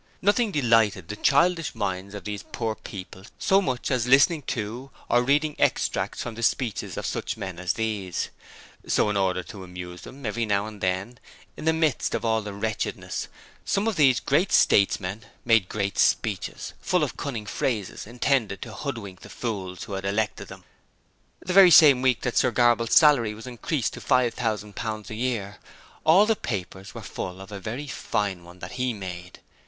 [0.19, 5.21] Nothing delighted the childish minds of these poor people so much as listening to or
[5.21, 8.29] reading extracts from the speeches of such men as these;
[8.87, 11.19] so in order to amuse them, every now and then,
[11.55, 13.27] in the midst of all the wretchedness,
[13.63, 19.19] some of the great statesmen made 'great speeches' full of cunning phrases intended to hoodwink
[19.21, 20.63] the fools who had elected them.
[21.41, 25.59] The very same week that Sir Graball's salary was increased to £5,000 a year,
[26.03, 29.41] all the papers were full of a very fine one that he made.